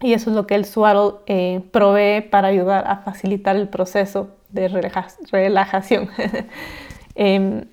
Y 0.00 0.14
eso 0.14 0.30
es 0.30 0.36
lo 0.36 0.46
que 0.46 0.54
el 0.54 0.64
swaddle 0.64 1.18
eh, 1.26 1.60
provee 1.72 2.22
para 2.22 2.48
ayudar 2.48 2.86
a 2.86 2.98
facilitar 2.98 3.56
el 3.56 3.68
proceso 3.68 4.30
de 4.48 4.68
relajación. 4.68 6.08
Em, 7.16 7.64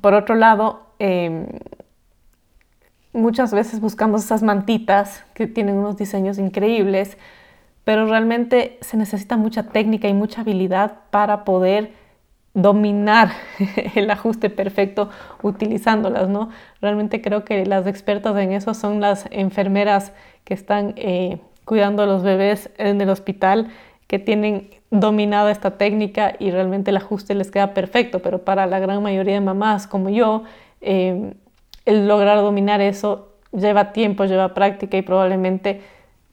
por 0.00 0.14
otro 0.14 0.34
lado, 0.34 0.86
em, 0.98 1.46
muchas 3.12 3.52
veces 3.52 3.80
buscamos 3.80 4.24
esas 4.24 4.42
mantitas 4.42 5.24
que 5.34 5.46
tienen 5.46 5.76
unos 5.76 5.96
diseños 5.96 6.38
increíbles, 6.38 7.16
pero 7.84 8.06
realmente 8.06 8.78
se 8.82 8.96
necesita 8.96 9.36
mucha 9.36 9.64
técnica 9.64 10.08
y 10.08 10.14
mucha 10.14 10.42
habilidad 10.42 10.98
para 11.10 11.44
poder 11.44 11.92
dominar 12.54 13.30
el 13.94 14.10
ajuste 14.10 14.50
perfecto 14.50 15.10
utilizándolas, 15.42 16.28
¿no? 16.28 16.50
Realmente 16.80 17.22
creo 17.22 17.44
que 17.44 17.64
las 17.64 17.86
expertas 17.86 18.36
en 18.36 18.52
eso 18.52 18.74
son 18.74 19.00
las 19.00 19.26
enfermeras 19.30 20.12
que 20.44 20.54
están 20.54 20.94
eh, 20.96 21.40
cuidando 21.64 22.02
a 22.02 22.06
los 22.06 22.22
bebés 22.22 22.70
en 22.78 23.00
el 23.00 23.10
hospital, 23.10 23.68
que 24.08 24.18
tienen 24.18 24.70
dominada 24.90 25.52
esta 25.52 25.72
técnica 25.72 26.34
y 26.38 26.50
realmente 26.50 26.90
el 26.90 26.96
ajuste 26.96 27.34
les 27.34 27.50
queda 27.50 27.74
perfecto, 27.74 28.20
pero 28.20 28.42
para 28.42 28.66
la 28.66 28.80
gran 28.80 29.02
mayoría 29.02 29.34
de 29.34 29.40
mamás 29.40 29.86
como 29.86 30.08
yo, 30.08 30.42
eh, 30.80 31.34
el 31.84 32.08
lograr 32.08 32.38
dominar 32.38 32.80
eso 32.80 33.28
lleva 33.52 33.92
tiempo, 33.92 34.24
lleva 34.24 34.54
práctica 34.54 34.96
y 34.96 35.02
probablemente 35.02 35.82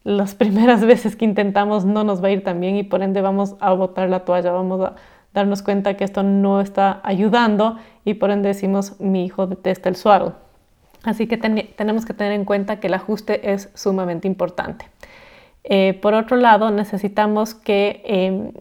las 0.03 0.35
primeras 0.41 0.85
veces 0.85 1.15
que 1.15 1.25
intentamos 1.25 1.85
no 1.85 2.03
nos 2.03 2.23
va 2.23 2.29
a 2.29 2.31
ir 2.31 2.43
tan 2.43 2.59
bien 2.61 2.77
y 2.77 2.83
por 2.83 3.03
ende 3.03 3.21
vamos 3.21 3.55
a 3.59 3.73
botar 3.73 4.09
la 4.09 4.21
toalla, 4.21 4.51
vamos 4.51 4.81
a 4.81 4.95
darnos 5.33 5.61
cuenta 5.61 5.97
que 5.97 6.05
esto 6.05 6.23
no 6.23 6.61
está 6.61 7.01
ayudando 7.03 7.77
y 8.05 8.13
por 8.13 8.31
ende 8.31 8.47
decimos 8.47 8.99
mi 9.01 9.25
hijo 9.25 9.47
detesta 9.47 9.89
el 9.89 9.97
suaro. 9.97 10.33
Así 11.03 11.27
que 11.27 11.37
tenemos 11.37 12.05
que 12.05 12.13
tener 12.13 12.31
en 12.31 12.45
cuenta 12.45 12.79
que 12.79 12.87
el 12.87 12.93
ajuste 12.95 13.51
es 13.51 13.69
sumamente 13.75 14.27
importante. 14.27 14.85
Eh, 15.67 15.97
por 15.99 16.13
otro 16.13 16.37
lado, 16.37 16.69
necesitamos 16.69 17.55
que 17.55 18.03
em, 18.05 18.51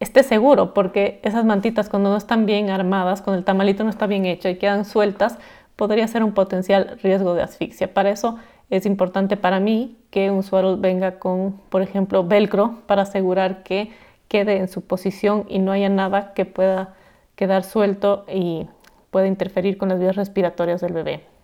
esté 0.00 0.24
seguro 0.24 0.74
porque 0.74 1.20
esas 1.22 1.44
mantitas 1.44 1.88
cuando 1.88 2.10
no 2.10 2.16
están 2.16 2.46
bien 2.46 2.70
armadas, 2.70 3.22
cuando 3.22 3.38
el 3.38 3.44
tamalito 3.44 3.84
no 3.84 3.90
está 3.90 4.06
bien 4.06 4.26
hecho 4.26 4.48
y 4.48 4.56
quedan 4.56 4.84
sueltas, 4.84 5.38
podría 5.76 6.08
ser 6.08 6.24
un 6.24 6.32
potencial 6.32 6.98
riesgo 7.00 7.34
de 7.34 7.42
asfixia. 7.42 7.94
Para 7.94 8.10
eso 8.10 8.38
es 8.70 8.86
importante 8.86 9.36
para 9.36 9.60
mí 9.60 9.96
que 10.10 10.32
un 10.32 10.42
swaddle 10.42 10.76
venga 10.76 11.20
con, 11.20 11.52
por 11.68 11.82
ejemplo, 11.82 12.24
velcro 12.24 12.80
para 12.86 13.02
asegurar 13.02 13.62
que 13.62 13.92
quede 14.26 14.56
en 14.56 14.68
su 14.68 14.82
posición 14.82 15.46
y 15.48 15.60
no 15.60 15.70
haya 15.70 15.88
nada 15.88 16.34
que 16.34 16.44
pueda 16.44 16.94
quedar 17.36 17.62
suelto 17.62 18.24
y 18.28 18.66
pueda 19.10 19.28
interferir 19.28 19.78
con 19.78 19.88
las 19.90 20.00
vías 20.00 20.16
respiratorias 20.16 20.80
del 20.80 20.92
bebé. 20.92 21.37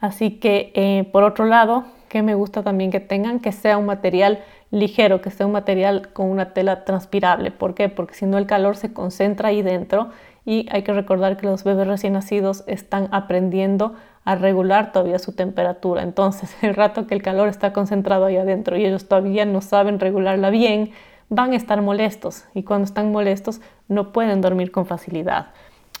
Así 0.00 0.32
que, 0.32 0.72
eh, 0.74 1.08
por 1.12 1.24
otro 1.24 1.46
lado, 1.46 1.84
que 2.08 2.22
me 2.22 2.34
gusta 2.34 2.62
también 2.62 2.90
que 2.90 3.00
tengan 3.00 3.40
que 3.40 3.52
sea 3.52 3.78
un 3.78 3.86
material 3.86 4.40
ligero, 4.70 5.20
que 5.20 5.30
sea 5.30 5.46
un 5.46 5.52
material 5.52 6.12
con 6.12 6.30
una 6.30 6.52
tela 6.52 6.84
transpirable. 6.84 7.50
¿Por 7.50 7.74
qué? 7.74 7.88
Porque 7.88 8.14
si 8.14 8.26
no 8.26 8.38
el 8.38 8.46
calor 8.46 8.76
se 8.76 8.92
concentra 8.92 9.48
ahí 9.48 9.62
dentro 9.62 10.10
y 10.44 10.68
hay 10.70 10.82
que 10.82 10.92
recordar 10.92 11.36
que 11.36 11.46
los 11.46 11.64
bebés 11.64 11.86
recién 11.86 12.12
nacidos 12.12 12.64
están 12.66 13.08
aprendiendo 13.10 13.94
a 14.24 14.34
regular 14.34 14.92
todavía 14.92 15.18
su 15.18 15.32
temperatura. 15.32 16.02
Entonces, 16.02 16.54
el 16.62 16.74
rato 16.74 17.06
que 17.06 17.14
el 17.14 17.22
calor 17.22 17.48
está 17.48 17.72
concentrado 17.72 18.26
ahí 18.26 18.36
adentro 18.36 18.76
y 18.76 18.84
ellos 18.84 19.08
todavía 19.08 19.44
no 19.44 19.60
saben 19.60 20.00
regularla 20.00 20.50
bien, 20.50 20.90
van 21.28 21.52
a 21.52 21.56
estar 21.56 21.82
molestos 21.82 22.44
y 22.54 22.62
cuando 22.62 22.84
están 22.84 23.10
molestos 23.10 23.60
no 23.88 24.12
pueden 24.12 24.40
dormir 24.40 24.70
con 24.70 24.86
facilidad. 24.86 25.48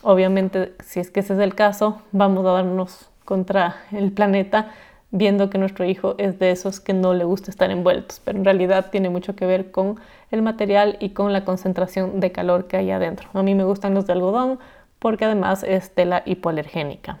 Obviamente, 0.02 0.74
si 0.84 1.00
es 1.00 1.10
que 1.10 1.20
ese 1.20 1.34
es 1.34 1.40
el 1.40 1.54
caso, 1.54 2.02
vamos 2.12 2.46
a 2.46 2.52
darnos 2.52 3.10
contra 3.26 3.76
el 3.92 4.12
planeta 4.12 4.70
viendo 5.10 5.50
que 5.50 5.58
nuestro 5.58 5.84
hijo 5.84 6.14
es 6.18 6.38
de 6.38 6.50
esos 6.50 6.80
que 6.80 6.92
no 6.92 7.14
le 7.14 7.24
gusta 7.24 7.50
estar 7.50 7.70
envueltos, 7.70 8.20
pero 8.24 8.38
en 8.38 8.44
realidad 8.44 8.90
tiene 8.90 9.08
mucho 9.08 9.36
que 9.36 9.46
ver 9.46 9.70
con 9.70 10.00
el 10.30 10.42
material 10.42 10.96
y 11.00 11.10
con 11.10 11.32
la 11.32 11.44
concentración 11.44 12.20
de 12.20 12.32
calor 12.32 12.66
que 12.66 12.76
hay 12.76 12.90
adentro. 12.90 13.28
A 13.32 13.42
mí 13.42 13.54
me 13.54 13.64
gustan 13.64 13.94
los 13.94 14.06
de 14.06 14.14
algodón 14.14 14.58
porque 14.98 15.24
además 15.24 15.62
es 15.62 15.94
tela 15.94 16.22
hipoalergénica. 16.26 17.18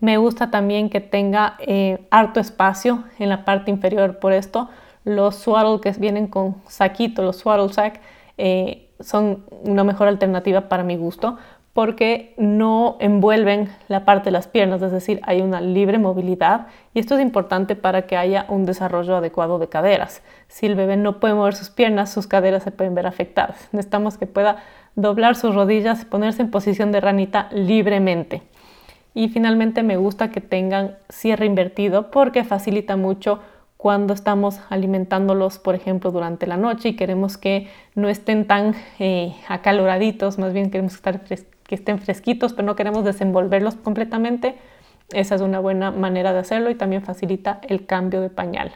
Me 0.00 0.16
gusta 0.16 0.50
también 0.50 0.90
que 0.90 1.00
tenga 1.00 1.56
eh, 1.58 2.06
harto 2.10 2.38
espacio 2.38 3.02
en 3.18 3.28
la 3.28 3.44
parte 3.44 3.72
inferior. 3.72 4.20
Por 4.20 4.32
esto, 4.32 4.68
los 5.04 5.34
swaddle 5.34 5.80
que 5.80 5.90
vienen 5.98 6.28
con 6.28 6.56
saquito, 6.68 7.22
los 7.22 7.38
swaddle 7.38 7.72
sack, 7.72 8.00
eh, 8.36 8.88
son 9.00 9.44
una 9.64 9.82
mejor 9.82 10.06
alternativa 10.06 10.68
para 10.68 10.84
mi 10.84 10.96
gusto 10.96 11.36
porque 11.72 12.34
no 12.36 12.96
envuelven 12.98 13.68
la 13.86 14.04
parte 14.04 14.26
de 14.26 14.32
las 14.32 14.48
piernas, 14.48 14.82
es 14.82 14.90
decir, 14.90 15.20
hay 15.22 15.40
una 15.42 15.60
libre 15.60 15.98
movilidad 15.98 16.66
y 16.92 16.98
esto 16.98 17.14
es 17.14 17.20
importante 17.20 17.76
para 17.76 18.02
que 18.02 18.16
haya 18.16 18.46
un 18.48 18.64
desarrollo 18.64 19.16
adecuado 19.16 19.58
de 19.58 19.68
caderas. 19.68 20.22
Si 20.48 20.66
el 20.66 20.74
bebé 20.74 20.96
no 20.96 21.20
puede 21.20 21.34
mover 21.34 21.54
sus 21.54 21.70
piernas, 21.70 22.10
sus 22.10 22.26
caderas 22.26 22.64
se 22.64 22.72
pueden 22.72 22.94
ver 22.94 23.06
afectadas. 23.06 23.68
Necesitamos 23.72 24.18
que 24.18 24.26
pueda 24.26 24.56
doblar 24.96 25.36
sus 25.36 25.54
rodillas, 25.54 26.04
ponerse 26.04 26.42
en 26.42 26.50
posición 26.50 26.90
de 26.90 27.00
ranita 27.00 27.48
libremente. 27.52 28.42
Y 29.14 29.28
finalmente 29.28 29.82
me 29.82 29.96
gusta 29.96 30.30
que 30.30 30.40
tengan 30.40 30.96
cierre 31.08 31.46
invertido 31.46 32.10
porque 32.10 32.44
facilita 32.44 32.96
mucho 32.96 33.40
cuando 33.76 34.12
estamos 34.12 34.60
alimentándolos, 34.70 35.60
por 35.60 35.76
ejemplo, 35.76 36.10
durante 36.10 36.48
la 36.48 36.56
noche 36.56 36.90
y 36.90 36.96
queremos 36.96 37.38
que 37.38 37.68
no 37.94 38.08
estén 38.08 38.46
tan 38.46 38.74
eh, 38.98 39.34
acaloraditos, 39.48 40.38
más 40.38 40.52
bien 40.52 40.70
queremos 40.70 40.94
estar 40.94 41.20
que 41.68 41.74
estén 41.74 42.00
fresquitos, 42.00 42.54
pero 42.54 42.66
no 42.66 42.74
queremos 42.74 43.04
desenvolverlos 43.04 43.76
completamente. 43.76 44.56
Esa 45.12 45.36
es 45.36 45.42
una 45.42 45.60
buena 45.60 45.90
manera 45.90 46.32
de 46.32 46.40
hacerlo 46.40 46.70
y 46.70 46.74
también 46.74 47.02
facilita 47.02 47.60
el 47.68 47.86
cambio 47.86 48.22
de 48.22 48.30
pañal. 48.30 48.72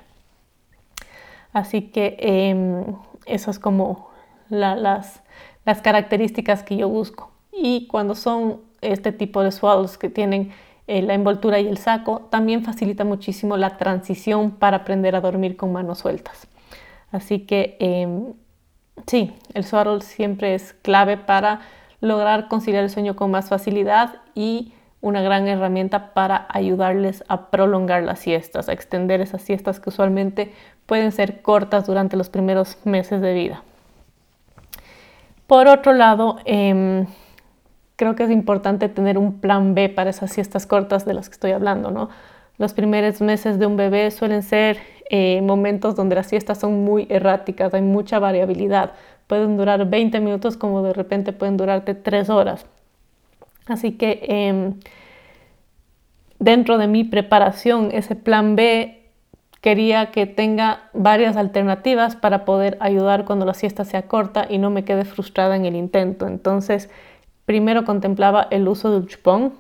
Así 1.54 1.82
que 1.82 2.16
eh, 2.20 2.84
esas 3.26 3.58
como 3.58 4.11
las, 4.50 5.22
las 5.64 5.80
características 5.80 6.62
que 6.62 6.76
yo 6.76 6.88
busco. 6.88 7.30
Y 7.50 7.87
cuando 7.87 8.14
son 8.14 8.61
este 8.82 9.11
tipo 9.11 9.42
de 9.42 9.52
swaddles 9.52 9.96
que 9.96 10.11
tienen 10.11 10.52
eh, 10.87 11.00
la 11.00 11.14
envoltura 11.14 11.61
y 11.61 11.68
el 11.68 11.78
saco, 11.78 12.28
también 12.30 12.62
facilita 12.62 13.04
muchísimo 13.04 13.56
la 13.56 13.78
transición 13.78 14.50
para 14.50 14.78
aprender 14.78 15.16
a 15.16 15.22
dormir 15.22 15.56
con 15.56 15.72
manos 15.72 16.00
sueltas. 16.00 16.46
Así 17.11 17.40
que 17.40 17.76
em, 17.80 18.34
sí, 19.06 19.32
el 19.54 19.64
swaddle 19.64 20.02
siempre 20.02 20.54
es 20.54 20.75
clave 20.75 21.16
para 21.16 21.61
lograr 22.02 22.49
conciliar 22.49 22.82
el 22.82 22.90
sueño 22.90 23.16
con 23.16 23.30
más 23.30 23.49
facilidad 23.49 24.16
y 24.35 24.75
una 25.00 25.23
gran 25.23 25.49
herramienta 25.49 26.12
para 26.12 26.47
ayudarles 26.50 27.25
a 27.28 27.47
prolongar 27.50 28.02
las 28.02 28.18
siestas, 28.18 28.68
a 28.68 28.73
extender 28.73 29.21
esas 29.21 29.40
siestas 29.40 29.80
que 29.80 29.88
usualmente 29.88 30.52
pueden 30.87 31.12
ser 31.12 31.42
cortas 31.42 31.87
durante 31.87 32.16
los 32.16 32.28
primeros 32.28 32.76
meses 32.85 33.21
de 33.21 33.32
vida. 33.32 33.62
Por 35.47 35.68
otro 35.68 35.92
lado, 35.92 36.38
em, 36.44 37.06
creo 37.97 38.16
que 38.16 38.25
es 38.25 38.30
importante 38.30 38.88
tener 38.88 39.16
un 39.16 39.40
plan 39.40 39.75
B 39.75 39.88
para 39.88 40.11
esas 40.11 40.32
siestas 40.32 40.66
cortas 40.66 41.04
de 41.04 41.14
las 41.14 41.28
que 41.28 41.35
estoy 41.35 41.52
hablando, 41.52 41.90
¿no? 41.90 42.09
Los 42.59 42.75
primeros 42.75 43.21
meses 43.21 43.59
de 43.59 43.66
un 43.66 43.76
bebé 43.76 44.11
suelen 44.11 44.42
ser 44.42 44.78
eh, 45.11 45.40
momentos 45.42 45.94
donde 45.94 46.14
las 46.14 46.26
siestas 46.26 46.59
son 46.59 46.85
muy 46.85 47.06
erráticas, 47.11 47.75
hay 47.75 47.82
mucha 47.82 48.18
variabilidad. 48.18 48.92
Pueden 49.32 49.56
durar 49.56 49.88
20 49.88 50.20
minutos 50.20 50.58
como 50.58 50.82
de 50.82 50.92
repente 50.92 51.32
pueden 51.32 51.56
durarte 51.56 51.94
3 51.94 52.28
horas. 52.28 52.66
Así 53.64 53.92
que 53.92 54.20
em, 54.28 54.74
dentro 56.38 56.76
de 56.76 56.86
mi 56.86 57.04
preparación, 57.04 57.88
ese 57.92 58.14
plan 58.14 58.56
B 58.56 59.00
quería 59.62 60.10
que 60.10 60.26
tenga 60.26 60.90
varias 60.92 61.38
alternativas 61.38 62.14
para 62.14 62.44
poder 62.44 62.76
ayudar 62.78 63.24
cuando 63.24 63.46
la 63.46 63.54
siesta 63.54 63.86
sea 63.86 64.02
corta 64.02 64.44
y 64.50 64.58
no 64.58 64.68
me 64.68 64.84
quede 64.84 65.06
frustrada 65.06 65.56
en 65.56 65.64
el 65.64 65.76
intento. 65.76 66.26
Entonces, 66.26 66.90
primero 67.46 67.86
contemplaba 67.86 68.48
el 68.50 68.68
uso 68.68 68.92
del 68.92 69.08
chupón. 69.08 69.54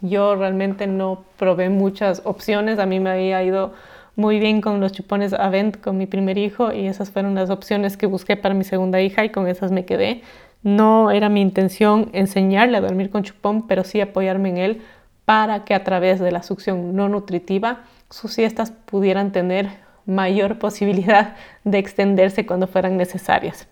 Yo 0.00 0.34
realmente 0.34 0.86
no 0.86 1.24
probé 1.36 1.68
muchas 1.68 2.22
opciones, 2.24 2.78
a 2.78 2.86
mí 2.86 3.00
me 3.00 3.10
había 3.10 3.42
ido 3.42 3.74
muy 4.16 4.38
bien 4.38 4.60
con 4.60 4.80
los 4.80 4.92
chupones 4.92 5.32
Avent 5.32 5.80
con 5.80 5.96
mi 5.96 6.06
primer 6.06 6.38
hijo 6.38 6.72
y 6.72 6.86
esas 6.86 7.10
fueron 7.10 7.34
las 7.34 7.50
opciones 7.50 7.96
que 7.96 8.06
busqué 8.06 8.36
para 8.36 8.54
mi 8.54 8.64
segunda 8.64 9.00
hija 9.00 9.24
y 9.24 9.30
con 9.30 9.48
esas 9.48 9.72
me 9.72 9.84
quedé. 9.84 10.22
No 10.62 11.10
era 11.10 11.28
mi 11.28 11.40
intención 11.40 12.10
enseñarle 12.12 12.76
a 12.76 12.80
dormir 12.80 13.10
con 13.10 13.22
chupón, 13.22 13.66
pero 13.66 13.84
sí 13.84 14.00
apoyarme 14.00 14.50
en 14.50 14.56
él 14.58 14.82
para 15.24 15.64
que 15.64 15.74
a 15.74 15.84
través 15.84 16.20
de 16.20 16.30
la 16.30 16.42
succión 16.42 16.94
no 16.94 17.08
nutritiva 17.08 17.84
sus 18.10 18.32
siestas 18.32 18.70
pudieran 18.70 19.32
tener 19.32 19.68
mayor 20.06 20.58
posibilidad 20.58 21.34
de 21.64 21.78
extenderse 21.78 22.46
cuando 22.46 22.66
fueran 22.66 22.96
necesarias. 22.96 23.66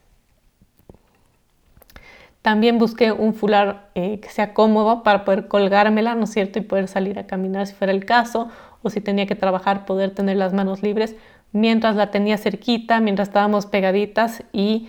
También 2.43 2.79
busqué 2.79 3.13
un 3.13 3.35
fular 3.35 3.89
eh, 3.95 4.19
que 4.21 4.29
sea 4.29 4.53
cómodo 4.53 5.05
para 5.05 5.25
poder 5.25 5.49
colgármela, 5.49 6.15
¿no 6.17 6.25
es 6.25 6.31
cierto? 6.31 6.59
Y 6.59 6.63
poder 6.63 6.89
salir 6.89 7.19
a 7.19 7.27
caminar 7.27 7.67
si 7.67 7.75
fuera 7.75 7.93
el 7.93 8.05
caso, 8.05 8.49
o 8.83 8.91
si 8.91 9.01
tenía 9.01 9.27
que 9.27 9.37
trabajar, 9.37 9.87
poder 9.87 10.13
tener 10.13 10.37
las 10.37 10.53
manos 10.53 10.83
libres 10.83 11.15
mientras 11.53 11.97
la 11.97 12.11
tenía 12.11 12.39
cerquita, 12.39 13.01
mientras 13.01 13.29
estábamos 13.29 13.67
pegaditas 13.67 14.43
y 14.53 14.89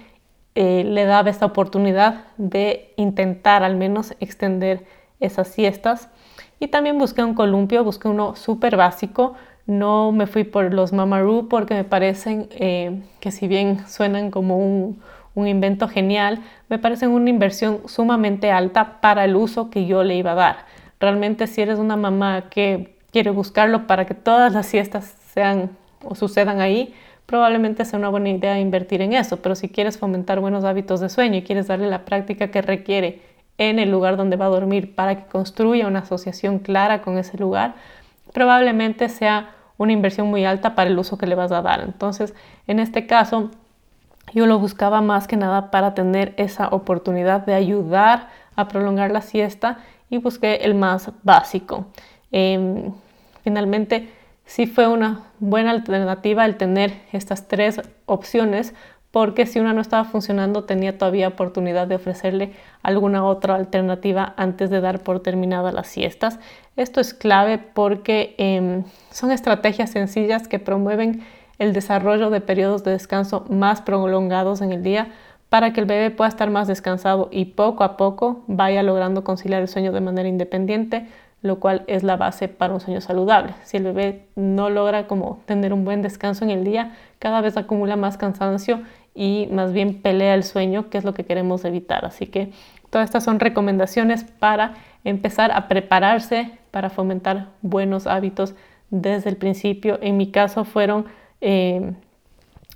eh, 0.55 0.83
le 0.83 1.05
daba 1.05 1.29
esta 1.29 1.45
oportunidad 1.45 2.25
de 2.38 2.93
intentar 2.95 3.63
al 3.63 3.75
menos 3.75 4.15
extender 4.19 4.86
esas 5.19 5.48
siestas. 5.48 6.10
Y 6.60 6.67
también 6.67 6.98
busqué 6.98 7.24
un 7.24 7.33
columpio, 7.33 7.83
busqué 7.83 8.07
uno 8.07 8.36
súper 8.36 8.77
básico. 8.77 9.36
No 9.65 10.12
me 10.12 10.27
fui 10.27 10.43
por 10.43 10.74
los 10.74 10.93
Mamaroo 10.93 11.50
porque 11.50 11.74
me 11.74 11.83
parecen 11.83 12.48
eh, 12.51 13.01
que 13.19 13.31
si 13.31 13.48
bien 13.48 13.88
suenan 13.88 14.31
como 14.31 14.57
un, 14.57 15.01
un 15.35 15.47
invento 15.47 15.87
genial, 15.87 16.41
me 16.69 16.79
parecen 16.79 17.09
una 17.09 17.29
inversión 17.29 17.81
sumamente 17.87 18.51
alta 18.51 19.01
para 19.01 19.25
el 19.25 19.35
uso 19.35 19.69
que 19.69 19.85
yo 19.85 20.03
le 20.03 20.15
iba 20.15 20.31
a 20.31 20.35
dar. 20.35 20.57
Realmente 20.99 21.47
si 21.47 21.61
eres 21.61 21.79
una 21.79 21.95
mamá 21.95 22.49
que 22.49 22.97
quiere 23.11 23.29
buscarlo 23.29 23.87
para 23.87 24.05
que 24.05 24.13
todas 24.13 24.53
las 24.53 24.65
siestas 24.65 25.15
sean 25.33 25.71
o 26.03 26.15
sucedan 26.15 26.61
ahí, 26.61 26.93
probablemente 27.25 27.85
sea 27.85 27.99
una 27.99 28.09
buena 28.09 28.29
idea 28.29 28.59
invertir 28.59 29.01
en 29.01 29.13
eso, 29.13 29.37
pero 29.37 29.55
si 29.55 29.69
quieres 29.69 29.97
fomentar 29.97 30.39
buenos 30.39 30.63
hábitos 30.65 30.99
de 30.99 31.09
sueño 31.09 31.37
y 31.37 31.43
quieres 31.43 31.67
darle 31.67 31.89
la 31.89 32.05
práctica 32.05 32.51
que 32.51 32.61
requiere 32.61 33.21
en 33.57 33.79
el 33.79 33.91
lugar 33.91 34.17
donde 34.17 34.35
va 34.35 34.45
a 34.45 34.49
dormir 34.49 34.95
para 34.95 35.15
que 35.15 35.25
construya 35.25 35.87
una 35.87 35.99
asociación 35.99 36.59
clara 36.59 37.01
con 37.01 37.17
ese 37.17 37.37
lugar, 37.37 37.75
probablemente 38.33 39.09
sea 39.09 39.51
una 39.77 39.93
inversión 39.93 40.27
muy 40.27 40.45
alta 40.45 40.75
para 40.75 40.89
el 40.89 40.97
uso 40.97 41.17
que 41.17 41.27
le 41.27 41.35
vas 41.35 41.51
a 41.51 41.61
dar. 41.61 41.81
Entonces, 41.81 42.33
en 42.67 42.79
este 42.79 43.05
caso, 43.07 43.51
yo 44.33 44.46
lo 44.46 44.59
buscaba 44.59 45.01
más 45.01 45.27
que 45.27 45.38
nada 45.38 45.72
para 45.72 45.94
tener 45.94 46.33
esa 46.38 46.68
oportunidad 46.70 47.46
de 47.46 47.53
ayudar 47.53 48.29
a 48.55 48.68
prolongar 48.68 49.12
la 49.12 49.22
siesta 49.22 49.79
y 50.09 50.18
busqué 50.18 50.57
el 50.64 50.75
más 50.75 51.12
básico. 51.24 51.86
Em, 52.31 52.94
finalmente, 53.44 54.09
sí 54.46 54.66
fue 54.68 54.88
una 54.88 55.22
buena 55.40 55.72
alternativa 55.72 56.46
el 56.46 56.57
tener 56.57 56.94
estas 57.12 57.48
tres 57.48 57.81
opciones 58.05 58.74
porque 59.14 59.46
si 59.46 59.59
una 59.59 59.74
no 59.74 59.81
estaba 59.81 60.05
funcionando 60.05 60.64
tenía 60.64 60.98
todavía 60.98 61.27
oportunidad 61.27 61.86
de 61.86 61.96
ofrecerle 61.96 62.53
alguna 62.81 63.24
otra 63.24 63.53
alternativa 63.53 64.33
antes 64.38 64.72
de 64.72 64.81
dar 64.81 65.03
por 65.03 65.20
terminada 65.20 65.72
las 65.72 65.86
siestas. 65.88 66.40
Esto 66.77 67.00
es 67.00 67.14
clave 67.14 67.59
porque 67.59 68.33
em, 68.40 68.83
son 69.12 69.31
estrategias 69.31 69.92
sencillas 69.92 70.48
que 70.48 70.57
promueven 70.57 71.22
el 71.63 71.73
desarrollo 71.73 72.29
de 72.29 72.41
periodos 72.41 72.83
de 72.83 72.91
descanso 72.91 73.45
más 73.49 73.81
prolongados 73.81 74.61
en 74.61 74.73
el 74.73 74.83
día 74.83 75.07
para 75.47 75.71
que 75.71 75.79
el 75.79 75.85
bebé 75.85 76.11
pueda 76.11 76.27
estar 76.27 76.49
más 76.49 76.67
descansado 76.67 77.29
y 77.31 77.45
poco 77.45 77.83
a 77.83 77.95
poco 77.95 78.43
vaya 78.47 78.83
logrando 78.83 79.23
conciliar 79.23 79.61
el 79.61 79.67
sueño 79.67 79.91
de 79.91 80.01
manera 80.01 80.27
independiente, 80.27 81.07
lo 81.41 81.59
cual 81.59 81.83
es 81.87 82.03
la 82.03 82.17
base 82.17 82.47
para 82.47 82.73
un 82.73 82.81
sueño 82.81 83.01
saludable. 83.01 83.53
Si 83.63 83.77
el 83.77 83.83
bebé 83.83 84.27
no 84.35 84.69
logra 84.69 85.07
como 85.07 85.41
tener 85.45 85.71
un 85.71 85.85
buen 85.85 86.01
descanso 86.01 86.43
en 86.43 86.51
el 86.51 86.63
día, 86.63 86.93
cada 87.19 87.39
vez 87.39 87.55
acumula 87.55 87.95
más 87.95 88.17
cansancio 88.17 88.81
y 89.15 89.47
más 89.51 89.71
bien 89.71 90.01
pelea 90.01 90.33
el 90.33 90.43
sueño, 90.43 90.89
que 90.89 90.97
es 90.97 91.03
lo 91.03 91.13
que 91.13 91.23
queremos 91.23 91.63
evitar. 91.65 92.03
Así 92.03 92.25
que 92.25 92.51
todas 92.89 93.05
estas 93.05 93.23
son 93.23 93.39
recomendaciones 93.39 94.23
para 94.23 94.73
empezar 95.03 95.51
a 95.51 95.67
prepararse 95.67 96.51
para 96.71 96.89
fomentar 96.89 97.49
buenos 97.61 98.07
hábitos 98.07 98.55
desde 98.89 99.29
el 99.29 99.37
principio. 99.37 99.99
En 100.01 100.17
mi 100.17 100.31
caso 100.31 100.65
fueron 100.65 101.05
eh, 101.44 101.94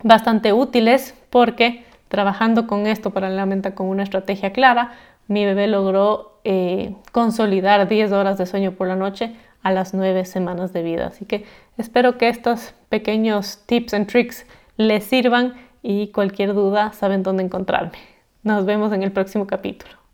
bastante 0.04 0.52
útiles 0.52 1.16
porque 1.30 1.86
trabajando 2.10 2.68
con 2.68 2.86
esto 2.86 3.12
paralelamente 3.12 3.74
con 3.74 3.88
una 3.88 4.04
estrategia 4.04 4.52
clara, 4.52 4.92
mi 5.28 5.46
bebé 5.46 5.68
logró 5.68 6.40
eh, 6.44 6.94
consolidar 7.12 7.88
10 7.88 8.12
horas 8.12 8.38
de 8.38 8.46
sueño 8.46 8.74
por 8.74 8.88
la 8.88 8.96
noche 8.96 9.36
a 9.64 9.72
las 9.72 9.94
9 9.94 10.26
semanas 10.26 10.74
de 10.74 10.84
vida. 10.84 11.08
Así 11.08 11.26
que 11.26 11.46
espero 11.78 12.18
que 12.18 12.30
estos 12.30 12.74
pequeños 12.90 13.64
tips 13.66 13.94
and 13.94 14.08
tricks 14.08 14.46
les 14.78 15.04
sirvan 15.06 15.56
y 15.82 16.10
cualquier 16.10 16.54
duda 16.54 16.94
saben 16.94 17.24
dónde 17.24 17.44
encontrarme. 17.44 17.98
Nos 18.44 18.66
vemos 18.66 18.94
en 18.94 19.04
el 19.04 19.12
próximo 19.12 19.48
capítulo. 19.48 20.07